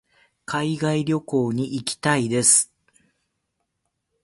[0.47, 2.73] 海外旅行に行きたいです。